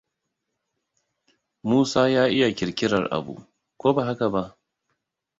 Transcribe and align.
Musa 1.69 2.01
ya 2.15 2.23
iya 2.35 2.47
kirkirar 2.57 3.05
abu, 3.17 3.35
ko 3.79 3.87
ba 3.95 4.01
haka 4.07 4.27
ba? 4.33 4.43